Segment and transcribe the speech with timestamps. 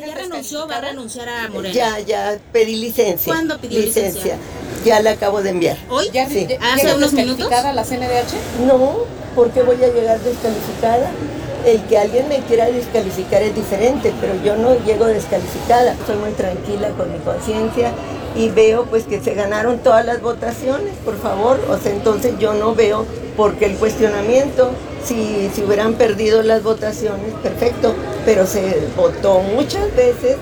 [0.00, 0.66] ¿Ya renunció?
[0.68, 1.74] ¿Va a renunciar a Morena?
[1.74, 3.32] Ya, ya pedí licencia.
[3.32, 4.36] ¿Cuándo pidió licencia?
[4.84, 5.76] Ya la acabo de enviar.
[5.90, 6.08] ¿Hoy?
[6.12, 6.46] ¿Ya, Sí.
[6.60, 7.38] ¿Hace llega unos minutos?
[7.48, 8.66] descalificada la CNDH?
[8.66, 8.96] No,
[9.34, 11.10] porque voy a llegar descalificada.
[11.64, 15.94] El que alguien me quiera descalificar es diferente, pero yo no llego descalificada.
[16.06, 17.92] Soy muy tranquila con mi conciencia
[18.36, 21.60] y veo pues que se ganaron todas las votaciones, por favor.
[21.68, 23.06] O sea, entonces yo no veo
[23.36, 24.70] por qué el cuestionamiento.
[25.04, 27.94] Si, si hubieran perdido las votaciones, perfecto,
[28.24, 30.36] pero se votó muchas veces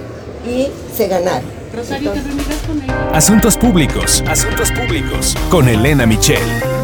[0.46, 1.48] y se ganaron.
[1.74, 3.14] Rosario, ¿te Entonces, reunirás con?
[3.14, 6.79] Asuntos públicos, asuntos públicos con Elena Michel.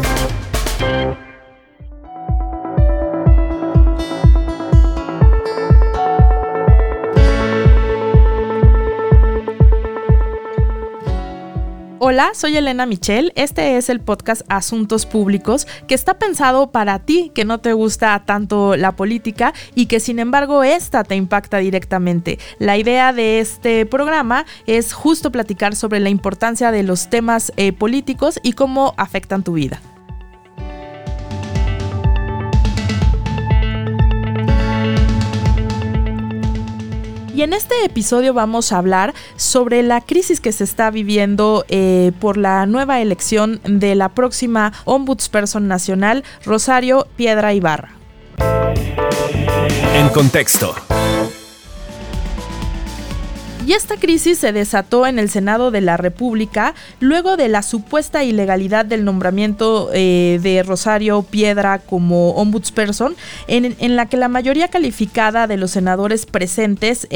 [12.09, 13.33] Hola, soy Elena Michel.
[13.35, 18.23] Este es el podcast Asuntos Públicos que está pensado para ti que no te gusta
[18.25, 22.39] tanto la política y que sin embargo esta te impacta directamente.
[22.59, 27.73] La idea de este programa es justo platicar sobre la importancia de los temas eh,
[27.73, 29.81] políticos y cómo afectan tu vida.
[37.37, 42.11] Y en este episodio vamos a hablar sobre la crisis que se está viviendo eh,
[42.19, 47.91] por la nueva elección de la próxima Ombudsperson Nacional, Rosario Piedra Ibarra.
[49.93, 50.73] En contexto.
[53.67, 58.23] Y esta crisis se desató en el Senado de la República luego de la supuesta
[58.23, 63.17] ilegalidad del nombramiento eh, de Rosario Piedra como ombudsperson,
[63.49, 67.09] en, la que la mayoría calificada de los senadores presentes,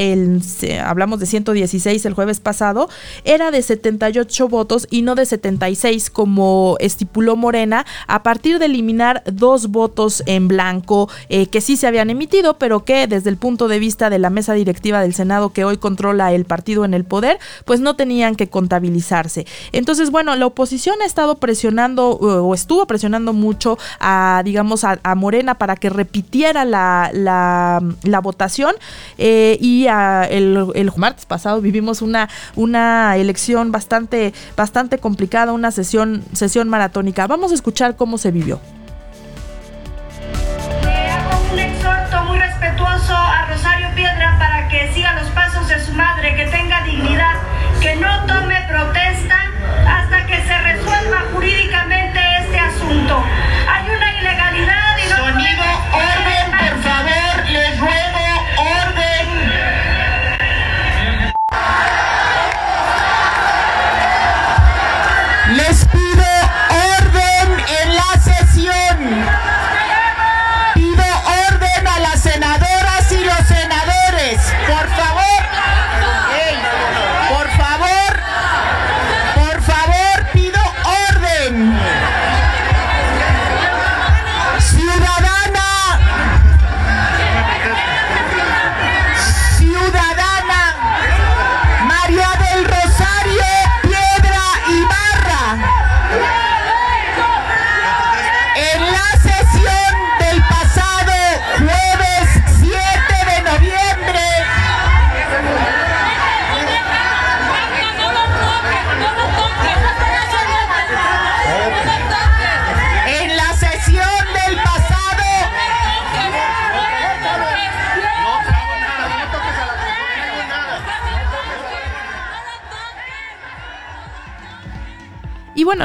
[0.84, 2.90] hablamos de 116 el jueves pasado,
[3.24, 9.22] era de 78 votos y no de 76 como estipuló Morena, a partir de eliminar
[9.24, 13.68] dos votos en blanco eh, que sí se habían emitido, pero que desde el punto
[13.68, 17.04] de vista de la mesa directiva del Senado que hoy controla el partido en el
[17.04, 19.46] poder, pues no tenían que contabilizarse.
[19.72, 25.58] Entonces, bueno, la oposición ha estado presionando o estuvo presionando mucho a, digamos, a, Morena
[25.58, 28.74] para que repitiera la, la, la votación
[29.18, 36.22] eh, y el, el martes pasado vivimos una, una elección bastante, bastante complicada, una sesión,
[36.32, 37.26] sesión maratónica.
[37.26, 38.60] Vamos a escuchar cómo se vivió.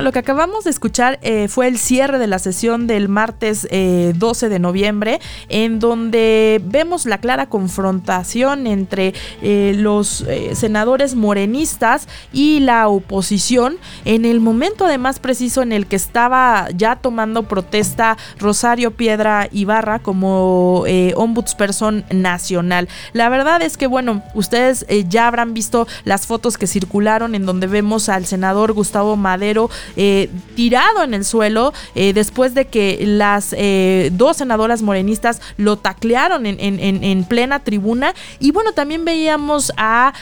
[0.01, 4.13] Lo que acabamos de escuchar eh, fue el cierre de la sesión del martes eh,
[4.15, 5.19] 12 de noviembre,
[5.49, 13.77] en donde vemos la clara confrontación entre eh, los eh, senadores morenistas y la oposición,
[14.05, 19.99] en el momento además preciso en el que estaba ya tomando protesta Rosario Piedra Ibarra
[19.99, 22.87] como eh, ombudsperson nacional.
[23.13, 27.45] La verdad es que, bueno, ustedes eh, ya habrán visto las fotos que circularon en
[27.45, 32.99] donde vemos al senador Gustavo Madero eh, tirado en el suelo eh, después de que
[33.05, 38.13] las eh, dos senadoras morenistas lo taclearon en, en- en- en plena tribuna.
[38.39, 40.13] Y bueno, también veíamos a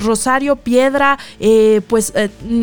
[0.00, 1.18] Rosario Piedra,
[1.88, 2.12] pues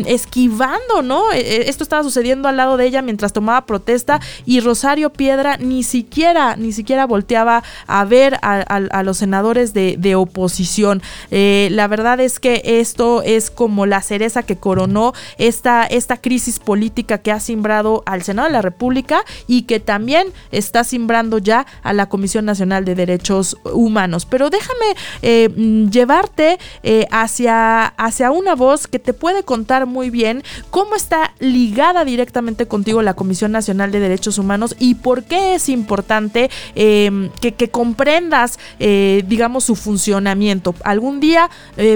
[0.06, 1.30] esquivando, ¿no?
[1.32, 6.56] Esto estaba sucediendo al lado de ella mientras tomaba protesta y Rosario Piedra ni siquiera,
[6.56, 11.02] ni siquiera volteaba a ver a, a- los senadores de, de oposición.
[11.30, 17.18] La verdad es que esto es como la cereza que coronó esta esta crisis política
[17.18, 21.92] que ha simbrado al Senado de la República y que también está simbrando ya a
[21.92, 24.26] la Comisión Nacional de Derechos Humanos.
[24.26, 24.86] Pero déjame
[25.22, 30.96] eh, mm, llevarte eh, hacia, hacia una voz que te puede contar muy bien cómo
[30.96, 36.50] está ligada directamente contigo la Comisión Nacional de Derechos Humanos y por qué es importante
[36.74, 40.74] em, que, comprendas, eh, digamos, su funcionamiento.
[40.82, 41.50] Algún día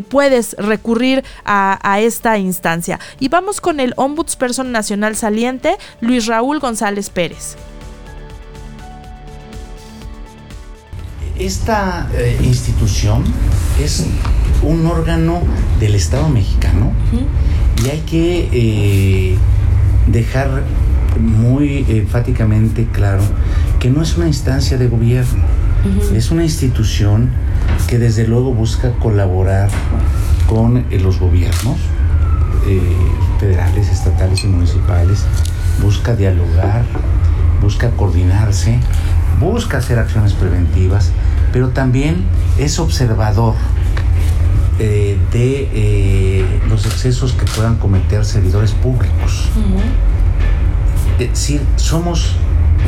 [0.09, 3.01] puedes recurrir a, esta instancia.
[3.19, 7.57] Y vamos con el Ombudsperson Nacional saliente, Luis Raúl González Pérez.
[11.39, 13.25] Esta eh, institución
[13.83, 14.05] es
[14.63, 15.41] un órgano
[15.79, 16.93] del Estado mexicano
[17.83, 19.39] y hay que eh,
[20.09, 20.65] dejar
[21.19, 23.23] muy enfáticamente claro
[23.79, 25.45] que no es una instancia de gobierno,
[26.15, 27.31] es una institución
[27.89, 29.71] que desde luego busca colaborar
[30.47, 31.79] con eh, los gobiernos
[34.31, 35.25] estatales y municipales,
[35.83, 36.85] busca dialogar,
[37.61, 38.79] busca coordinarse,
[39.39, 41.11] busca hacer acciones preventivas,
[41.53, 42.25] pero también
[42.59, 43.55] es observador
[44.79, 49.49] eh, de eh, los excesos que puedan cometer servidores públicos.
[51.19, 52.37] Es decir, somos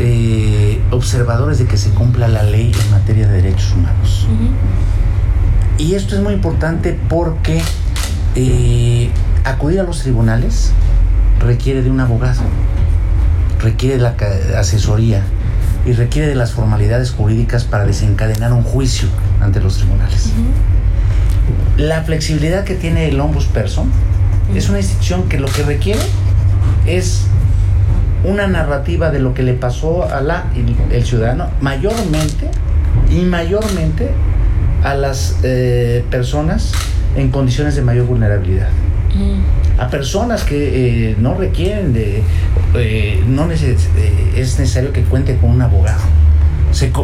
[0.00, 4.27] eh, observadores de que se cumpla la ley en materia de derechos humanos.
[5.79, 7.61] Y esto es muy importante porque
[9.44, 10.73] acudir a los tribunales
[11.44, 12.41] requiere de un abogado,
[13.61, 14.17] requiere de la
[14.59, 15.23] asesoría
[15.85, 19.09] y requiere de las formalidades jurídicas para desencadenar un juicio
[19.41, 20.33] ante los tribunales.
[21.77, 23.91] La flexibilidad que tiene el Ombudsperson
[24.55, 26.00] es una institución que lo que requiere
[26.87, 27.23] es
[28.25, 30.44] una narrativa de lo que le pasó a la,
[30.91, 32.49] el ciudadano, mayormente
[33.11, 34.11] y mayormente
[34.85, 36.73] a las eh, personas
[37.17, 38.69] en condiciones de mayor vulnerabilidad
[39.82, 42.23] a personas que eh, no requieren de,
[42.75, 43.76] eh, no eh,
[44.37, 46.02] es necesario que cuente con un abogado.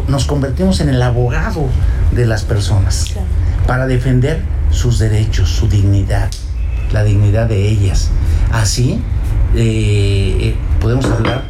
[0.06, 1.66] nos convertimos en el abogado
[2.12, 3.14] de las personas
[3.66, 6.30] para defender sus derechos, su dignidad,
[6.92, 8.10] la dignidad de ellas.
[8.52, 9.00] Así
[10.80, 11.42] podemos hablar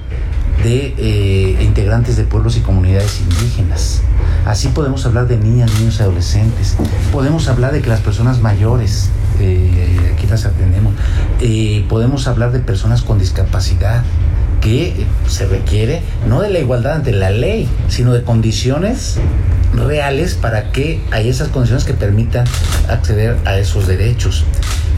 [0.65, 4.01] de integrantes de pueblos y comunidades indígenas.
[4.47, 6.77] Así podemos hablar de niñas, niños y adolescentes.
[7.13, 9.11] Podemos hablar de que las personas mayores
[9.41, 10.95] eh, aquí las atendemos.
[11.41, 14.03] Eh, podemos hablar de personas con discapacidad
[14.61, 19.19] que se requiere no de la igualdad ante la ley, sino de condiciones
[19.75, 22.47] reales para que hay esas condiciones que permitan
[22.89, 24.45] acceder a esos derechos.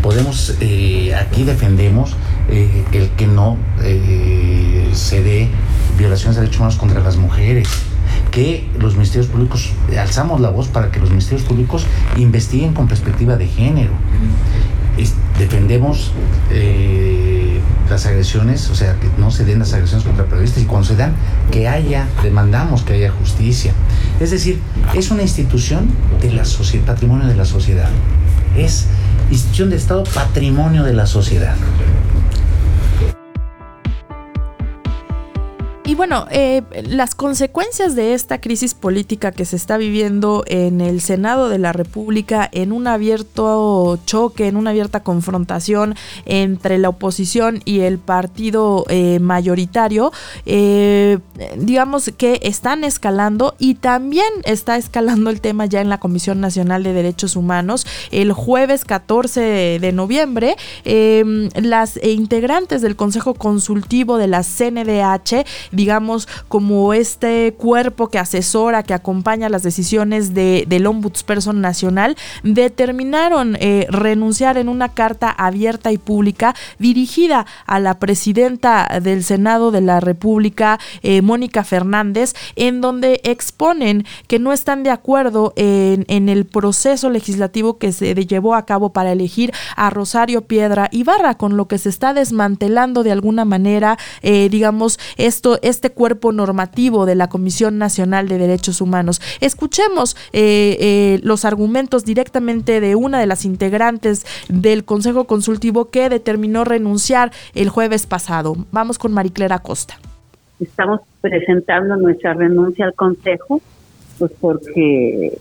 [0.03, 2.17] Podemos, eh, aquí defendemos
[2.49, 3.59] el que no
[4.93, 5.49] se dé
[5.99, 7.69] violaciones de derechos humanos contra las mujeres
[8.31, 11.87] que los ministerios públicos, alzamos la voz para que los ministerios públicos
[12.17, 13.93] investiguen con perspectiva de género.
[15.39, 16.13] defendemos
[16.51, 20.87] eh, las agresiones, o sea, que no se den las agresiones contra periodistas y cuando
[20.87, 21.15] se dan,
[21.51, 23.73] que haya, demandamos que haya justicia.
[24.21, 24.61] Es decir,
[24.95, 25.89] es una institución
[26.21, 27.89] de la sociedad, patrimonio de la sociedad.
[28.57, 28.87] Es
[29.31, 31.57] institución de Estado, patrimonio de la sociedad.
[36.01, 41.51] Bueno, eh, las consecuencias de esta crisis política que se está viviendo en el Senado
[41.51, 47.81] de la República, en un abierto choque, en una abierta confrontación entre la oposición y
[47.81, 50.11] el partido eh, mayoritario,
[50.47, 51.19] eh,
[51.59, 56.83] digamos que están escalando y también está escalando el tema ya en la Comisión Nacional
[56.83, 57.87] de Derechos Humanos.
[58.11, 65.90] El jueves 14 de noviembre, las integrantes del Consejo Consultivo de la CNDH digamos,
[66.49, 73.87] como este cuerpo que asesora, que acompaña las decisiones de, del Ombudsperson Nacional, determinaron eh,
[73.89, 80.01] renunciar en una carta abierta y pública dirigida a la presidenta del Senado de la
[80.01, 86.45] República, eh, Mónica Fernández, en donde exponen que no están de acuerdo en, en el
[86.45, 91.69] proceso legislativo que se llevó a cabo para elegir a Rosario Piedra Ibarra, con lo
[91.69, 97.31] que se está desmantelando de alguna manera, eh, digamos, esto, este cuerpo normativo de la
[97.31, 99.23] Comisión Nacional de Derechos Humanos.
[99.41, 106.11] Escuchemos eh, eh, los argumentos directamente de una de las integrantes del Consejo Consultivo que
[106.11, 108.57] determinó renunciar el jueves pasado.
[108.71, 109.95] Vamos con Mariclera Costa.
[110.61, 113.63] Estamos presentando nuestra renuncia al Consejo,
[114.19, 115.39] pues porque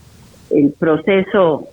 [0.50, 1.68] el proceso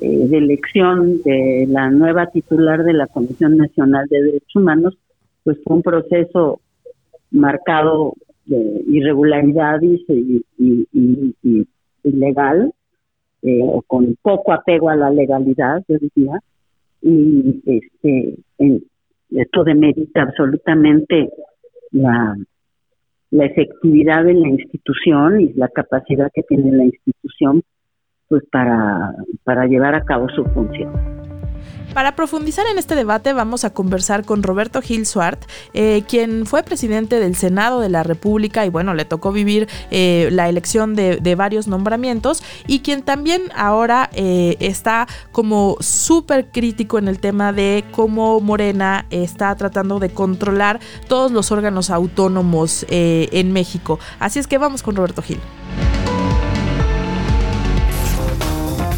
[0.00, 4.96] eh, de elección de la nueva titular de la Comisión Nacional de Derechos Humanos,
[5.44, 6.60] pues fue un proceso
[7.30, 8.14] marcado
[8.46, 11.66] de irregularidades y, y,
[12.04, 12.72] ilegal,
[13.42, 16.40] eh, o con poco apego a la legalidad, yo diría,
[17.02, 18.34] y este,
[19.30, 21.30] esto demerita absolutamente
[21.92, 22.36] la,
[23.30, 27.62] efectividad de la institución y la capacidad que tiene la institución
[28.28, 31.17] pues para llevar a cabo su función.
[31.94, 36.62] Para profundizar en este debate vamos a conversar con Roberto Gil Suart, eh, quien fue
[36.62, 41.34] presidente del Senado de la República y bueno, le tocó vivir eh, la elección de,
[41.38, 47.84] varios nombramientos y quien también ahora eh, está como súper crítico en el tema de
[47.92, 53.98] cómo Morena está tratando de controlar todos los órganos autónomos en México.
[54.18, 55.38] Así es que vamos con Roberto Gil.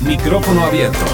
[0.03, 1.05] Micrófono abierto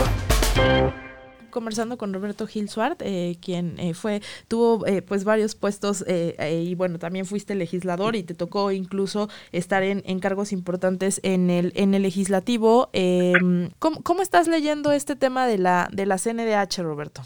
[1.56, 6.74] conversando con Roberto Gil Suart, eh, quien eh, fue, tuvo eh, pues varios puestos y
[6.74, 11.94] bueno, también fuiste legislador y te tocó incluso estar en, cargos importantes en el, en
[11.94, 12.90] el legislativo.
[12.92, 17.22] Em, ¿cómo, estás leyendo este tema de la, de la CNDH, Roberto?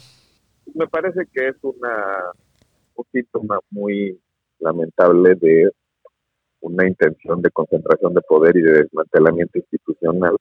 [0.75, 2.31] Me parece que es una,
[2.95, 4.17] un síntoma muy
[4.59, 5.71] lamentable de
[6.61, 10.37] una intención de concentración de poder y de desmantelamiento institucional.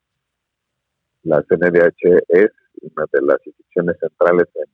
[1.24, 2.50] La CNDH es
[2.82, 4.66] una de las instituciones centrales en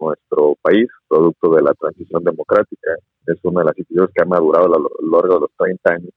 [0.00, 2.96] nuestro país, producto de la transición democrática.
[3.26, 6.12] Es una de las instituciones que ha madurado a lo largo de los 30 años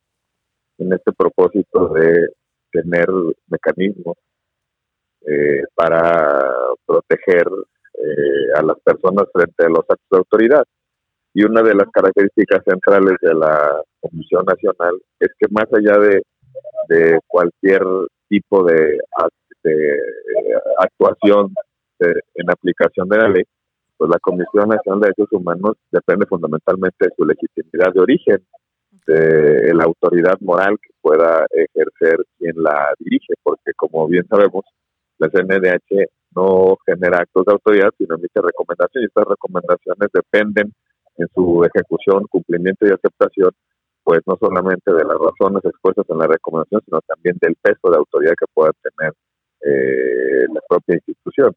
[0.78, 2.30] en este propósito de
[2.72, 3.08] tener
[3.48, 4.18] mecanismos
[5.26, 6.50] eh, para
[6.86, 7.46] proteger
[7.94, 10.64] eh, a las personas frente a los actos de autoridad.
[11.36, 16.22] Y una de las características centrales de la Comisión Nacional es que más allá de,
[16.90, 17.84] de cualquier
[18.28, 19.00] tipo de
[19.64, 20.00] de eh,
[20.80, 21.54] actuación
[22.00, 23.44] en aplicación de la ley,
[23.98, 28.46] pues la Comisión Nacional de Derechos Humanos depende fundamentalmente de su legitimidad de origen,
[29.08, 34.66] de la autoridad moral que pueda ejercer quien la dirige, porque como bien sabemos,
[35.18, 40.74] la CNDH no genera actos de autoridad, sino emite recomendaciones, y estas recomendaciones dependen
[41.18, 43.52] en su ejecución, cumplimiento y aceptación,
[44.04, 47.98] pues no solamente de las razones expuestas en la recomendación, sino también del peso de
[47.98, 49.14] autoridad que pueda tener
[49.66, 51.54] eh, la propia institución.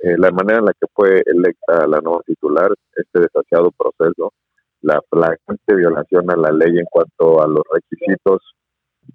[0.00, 4.32] Eh, la manera en la que fue electa la nueva titular, este desasiado proceso,
[4.82, 8.42] la flagrante violación a la ley en cuanto a los requisitos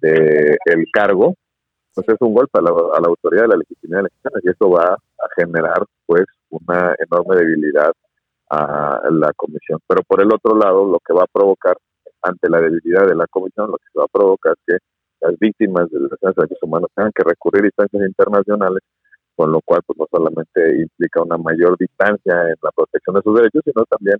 [0.00, 1.34] del el cargo,
[1.94, 4.04] pues es un golpe a la, autoridad de la legitimidad
[4.42, 7.92] y eso va a generar pues una enorme debilidad
[8.50, 9.78] a la comisión.
[9.86, 11.76] Pero por el otro lado, lo que va a provocar
[12.22, 14.91] ante la debilidad de la comisión, lo que va a provocar es que
[15.22, 18.82] las víctimas de los derechos humanos tengan que recurrir a instancias internacionales,
[19.36, 23.34] con lo cual pues no solamente implica una mayor distancia en la protección de sus
[23.34, 24.16] derechos, sino también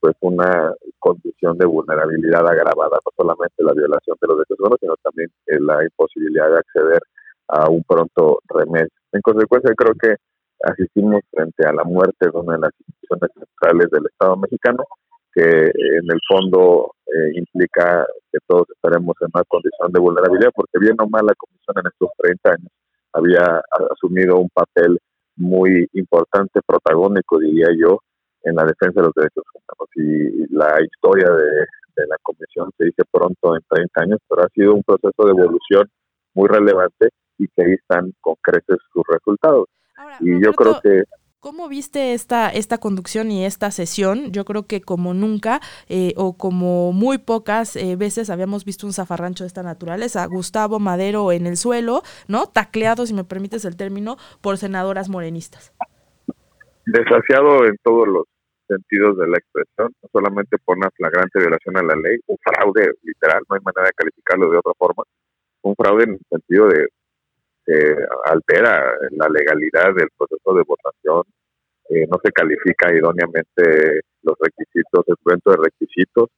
[0.00, 4.94] pues una condición de vulnerabilidad agravada, no solamente la violación de los derechos humanos, sino
[5.02, 7.02] también eh, la imposibilidad de acceder
[7.48, 8.88] a un pronto remedio.
[9.12, 10.16] En consecuencia, creo que
[10.64, 14.84] asistimos frente a la muerte de una de las instituciones centrales del Estado mexicano,
[15.36, 20.78] que en el fondo eh, implica que todos estaremos en una condición de vulnerabilidad, porque
[20.80, 22.72] bien o mal la Comisión en estos 30 años
[23.12, 23.62] había
[23.92, 24.98] asumido un papel
[25.36, 28.00] muy importante, protagónico, diría yo,
[28.44, 29.90] en la defensa de los derechos humanos.
[29.96, 34.74] Y la historia de, la Comisión se dice pronto en 30 años, pero ha sido
[34.74, 35.90] un proceso de evolución
[36.34, 39.68] muy relevante y que ahí están con creces sus resultados.
[40.20, 41.04] y yo creo que
[41.46, 44.32] ¿Cómo viste esta, esta conducción y esta sesión?
[44.32, 48.92] Yo creo que como nunca eh, o como muy pocas eh, veces habíamos visto un
[48.92, 50.26] zafarrancho de esta naturaleza.
[50.26, 52.46] Gustavo Madero en el suelo, ¿no?
[52.48, 55.72] Tacleado, si me permites el término, por senadoras morenistas.
[56.84, 58.24] Desasiado en todos los
[58.66, 62.92] sentidos de la expresión, no solamente por una flagrante violación a la ley, un fraude
[63.04, 65.04] literal, no hay manera de calificarlo de otra forma,
[65.62, 66.88] un fraude en el sentido de
[68.24, 71.22] altera la legalidad del proceso de votación,
[71.88, 76.28] eh, no se califica idóneamente los requisitos, el cuento de requisitos,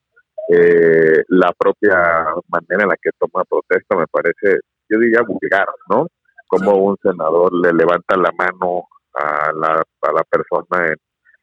[0.48, 6.06] eh, la propia manera en la que toma protesta me parece, yo diría vulgar, ¿no?
[6.46, 10.96] Como un senador le levanta la mano a la, a la persona en,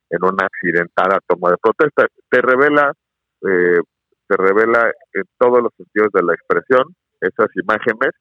[0.10, 2.08] en una accidentada toma de protesta.
[2.30, 2.92] Te revela,
[3.42, 3.82] eh,
[4.27, 8.12] te revela en todos los sentidos de la expresión esas imágenes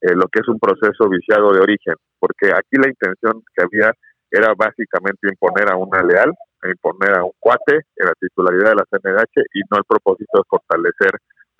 [0.00, 3.92] eh, lo que es un proceso viciado de origen, porque aquí la intención que había
[4.30, 6.32] era básicamente imponer a una leal,
[6.64, 10.48] imponer a un cuate en la titularidad de la CNH y no el propósito de
[10.48, 11.12] fortalecer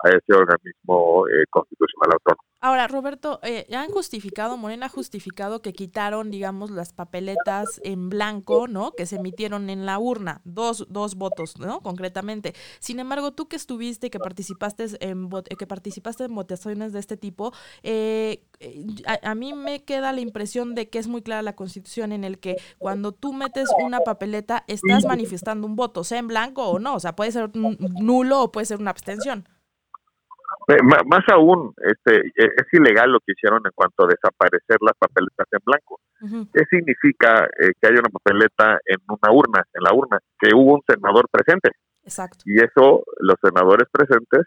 [0.03, 2.49] a ese organismo eh, constitucional autónomo.
[2.61, 8.67] Ahora, Roberto, eh, han justificado, Morena ha justificado que quitaron, digamos, las papeletas en blanco,
[8.67, 8.91] ¿no?
[8.91, 11.79] Que se emitieron en la urna, dos, dos votos, ¿no?
[11.79, 12.53] Concretamente.
[12.79, 17.53] Sin embargo, tú que estuviste, que participaste en, que participaste en votaciones de este tipo,
[17.81, 18.43] eh,
[19.05, 22.25] a, a, mí me queda la impresión de que es muy clara la constitución en
[22.25, 26.77] el que cuando tú metes una papeleta estás manifestando un voto, sea en blanco o
[26.77, 29.47] no, o sea, puede ser nulo o puede ser una abstención.
[31.07, 35.47] Más aún, este, e, es ilegal lo que hicieron en cuanto a desaparecer las papeletas
[35.51, 35.99] en blanco.
[36.53, 40.19] ¿Qué significa eh, que haya una papeleta en una urna, en la urna?
[40.37, 41.71] Que hubo un senador presente.
[42.03, 42.43] Exacto.
[42.45, 44.45] Y eso, los senadores presentes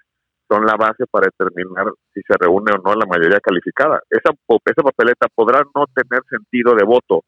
[0.49, 4.01] son la base para determinar si se reúne o no la mayoría calificada.
[4.11, 7.25] Esa, esa papeleta podrá no tener sentido de voto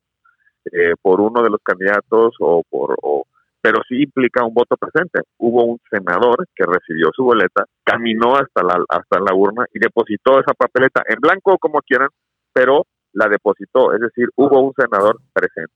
[0.70, 3.24] eh, por uno de los candidatos o por o,
[3.64, 5.20] pero sí implica un voto presente.
[5.38, 10.38] Hubo un senador que recibió su boleta, caminó hasta la, hasta la urna y depositó
[10.38, 12.10] esa papeleta en blanco como quieran,
[12.52, 15.72] pero la depositó, es decir, hubo un senador presente.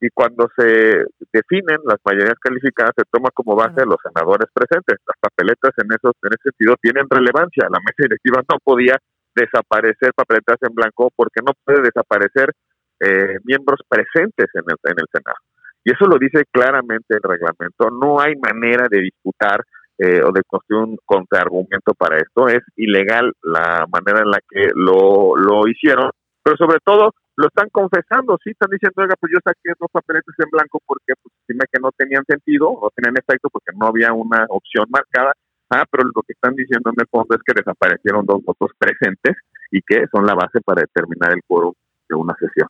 [0.00, 5.02] Y cuando se definen las mayorías calificadas, se toma como base los senadores presentes.
[5.02, 7.66] Las papeletas en, esos, en ese sentido tienen relevancia.
[7.66, 8.94] La mesa directiva no podía
[9.34, 12.54] desaparecer papeletas en blanco porque no puede desaparecer
[13.00, 15.42] eh, miembros presentes en el, en el Senado.
[15.84, 17.90] Y eso lo dice claramente el reglamento.
[17.90, 19.64] No hay manera de disputar
[19.98, 22.48] eh, o de construir un contraargumento para esto.
[22.48, 26.10] Es ilegal la manera en la que lo, lo hicieron,
[26.42, 30.34] pero sobre todo lo están confesando, sí, están diciendo, oiga, pues yo saqué dos papeletes
[30.38, 34.12] en blanco porque pues dime que no tenían sentido, no tenían efecto porque no había
[34.12, 35.32] una opción marcada.
[35.70, 39.36] Ah, pero lo que están diciendo en el fondo es que desaparecieron dos votos presentes
[39.70, 41.72] y que son la base para determinar el quórum
[42.08, 42.68] de una sesión.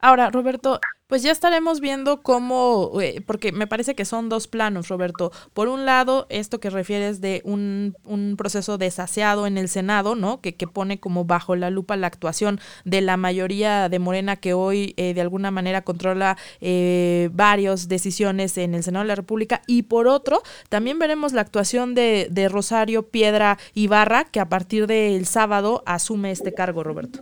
[0.00, 4.88] Ahora, Roberto, pues ya estaremos viendo cómo, eh, porque me parece que son dos planos,
[4.88, 5.32] Roberto.
[5.54, 10.42] Por un lado, esto que refieres de un, un proceso desaseado en el Senado, ¿no?
[10.42, 14.52] Que, que, pone como bajo la lupa la actuación de la mayoría de Morena que
[14.52, 19.62] hoy eh, de alguna manera controla eh, varias decisiones en el Senado de la República.
[19.66, 24.86] Y por otro, también veremos la actuación de, de Rosario Piedra Ibarra, que a partir
[24.86, 27.20] del sábado asume este cargo, Roberto.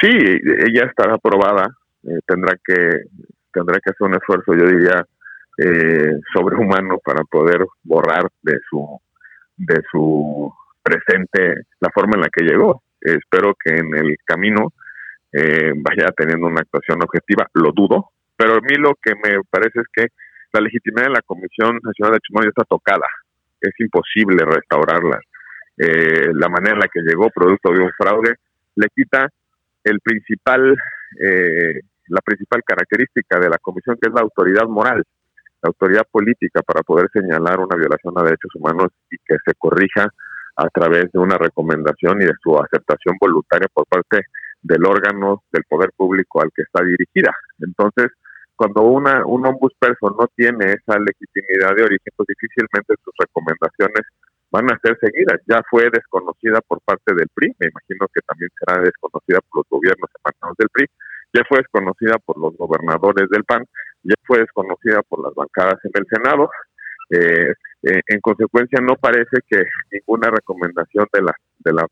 [0.00, 1.76] Sí, ella estará aprobada,
[2.08, 3.02] eh, tendrá que
[3.52, 5.04] tendrá que hacer un esfuerzo, yo diría,
[5.58, 9.00] eh, sobrehumano para poder borrar de su
[9.56, 12.82] de su presente la forma en la que llegó.
[13.00, 14.72] espero que en el camino
[15.32, 19.80] eh, vaya teniendo una actuación objetiva, lo dudo, pero a mí lo que me parece
[19.80, 20.06] es que
[20.52, 23.06] la legitimidad de la Comisión Nacional de Chimonio está tocada,
[23.60, 25.20] es imposible restaurarla.
[25.76, 28.36] Eh, la manera en la que llegó, producto de un fraude,
[28.76, 29.28] le quita
[29.84, 30.76] el principal,
[31.20, 35.02] eh, la principal característica de la comisión, que es la autoridad moral,
[35.62, 40.08] la autoridad política para poder señalar una violación a derechos humanos y que se corrija
[40.56, 44.22] a través de una recomendación y de su aceptación voluntaria por parte
[44.62, 47.32] del órgano del poder público al que está dirigida.
[47.60, 48.10] Entonces,
[48.56, 54.02] cuando una, un ombudsperson no tiene esa legitimidad de origen, pues difícilmente sus recomendaciones
[54.50, 55.38] van a ser seguidas.
[55.46, 59.66] Ya fue desconocida por parte del PRI, me imagino que también será desconocida por los
[59.70, 60.86] gobiernos emanados del PRI,
[61.32, 63.64] ya fue desconocida por los gobernadores del PAN,
[64.02, 66.50] ya fue desconocida por las bancadas en el Senado.
[67.10, 69.62] Eh, eh, en consecuencia, no parece que
[69.92, 71.86] ninguna recomendación de la de la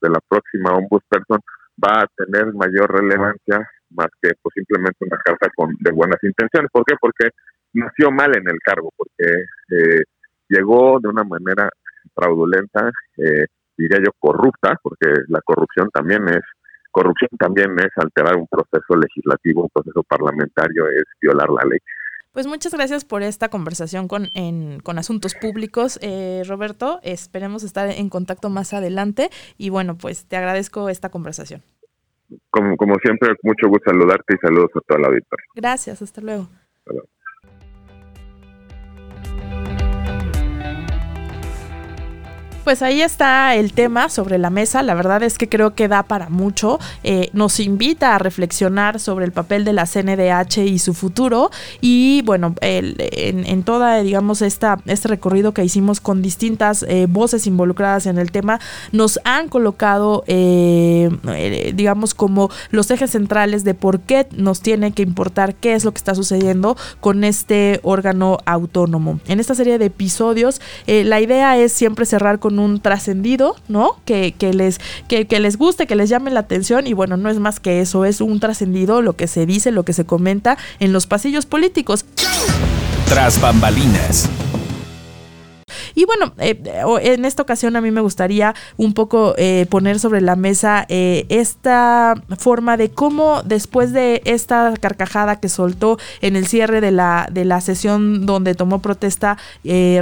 [0.00, 1.40] de la próxima ombudsperson
[1.82, 6.70] va a tener mayor relevancia más que pues, simplemente una carta con de buenas intenciones.
[6.72, 6.94] ¿Por qué?
[7.00, 7.30] Porque
[7.72, 10.02] nació mal en el cargo, porque eh,
[10.48, 11.68] llegó de una manera
[12.14, 16.42] fraudulenta, eh, diría yo corrupta, porque la corrupción también es
[16.90, 21.78] corrupción también es alterar un proceso legislativo, un proceso parlamentario, es violar la ley.
[22.32, 27.00] Pues muchas gracias por esta conversación con, en, con Asuntos Públicos, eh, Roberto.
[27.02, 31.62] Esperemos estar en contacto más adelante y bueno, pues te agradezco esta conversación.
[32.50, 35.46] Como, como siempre, mucho gusto saludarte y saludos a toda la auditoría.
[35.56, 36.42] Gracias, hasta luego.
[36.42, 37.08] Hasta luego.
[42.70, 44.84] Pues ahí está el tema sobre la mesa.
[44.84, 46.78] La verdad es que creo que da para mucho.
[47.02, 51.50] Eh, nos invita a reflexionar sobre el papel de la CNDH y su futuro.
[51.80, 52.94] Y bueno, en,
[53.44, 58.30] en, toda, digamos, esta, este recorrido que hicimos con distintas eh, voces involucradas en el
[58.30, 58.60] tema,
[58.92, 65.02] nos han colocado, eh, digamos, como los ejes centrales de por qué nos tiene que
[65.02, 69.18] importar qué es lo que está sucediendo con este órgano autónomo.
[69.26, 73.96] En esta serie de episodios, la idea es siempre cerrar con un trascendido, ¿no?
[74.04, 77.30] Que, que les, que, que, les guste, que les llame la atención y bueno, no
[77.30, 80.56] es más que eso, es un trascendido lo que se dice, lo que se comenta
[80.78, 82.04] en los pasillos políticos.
[83.08, 84.28] Tras bambalinas.
[86.00, 86.58] Y bueno, eh,
[87.02, 91.26] en esta ocasión a mí me gustaría un poco eh, poner sobre la mesa eh,
[91.28, 97.28] esta forma de cómo después de esta carcajada que soltó en el cierre de la,
[97.30, 99.36] de la sesión donde tomó protesta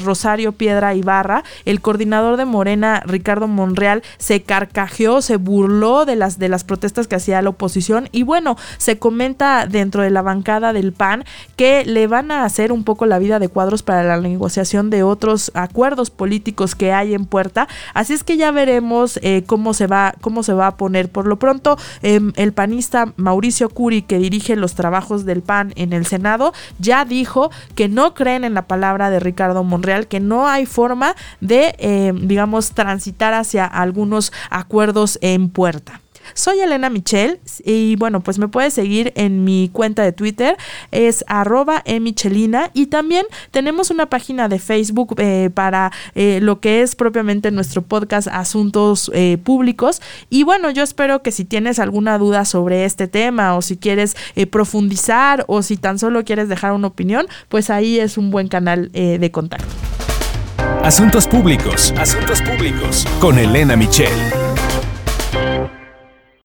[0.01, 6.39] Rosario Piedra Ibarra, el coordinador de Morena, Ricardo Monreal, se carcajeó, se burló de las,
[6.39, 10.73] de las protestas que hacía la oposición y bueno, se comenta dentro de la bancada
[10.73, 11.25] del PAN
[11.57, 15.03] que le van a hacer un poco la vida de cuadros para la negociación de
[15.03, 17.68] otros acuerdos políticos que hay en puerta.
[17.94, 21.09] Así es que ya veremos eh, cómo, se va, cómo se va a poner.
[21.09, 25.92] Por lo pronto, em, el panista Mauricio Curi, que dirige los trabajos del PAN en
[25.92, 30.46] el Senado, ya dijo que no creen en la palabra de Ricardo Monreal, que no
[30.46, 36.01] hay forma de, em, digamos, transitar hacia algunos acuerdos en puerta.
[36.35, 40.57] Soy Elena Michel y bueno, pues me puedes seguir en mi cuenta de Twitter,
[40.91, 46.83] es arroba emichelina y también tenemos una página de Facebook eh, para eh, lo que
[46.83, 50.01] es propiamente nuestro podcast Asuntos eh, Públicos.
[50.31, 54.17] Y bueno, yo espero que si tienes alguna duda sobre este tema o si quieres
[54.51, 58.91] profundizar o si tan solo quieres dejar una opinión, pues ahí es un buen canal
[58.93, 59.69] de contacto.
[60.83, 64.48] Asuntos Públicos, Asuntos Públicos con Elena Michel.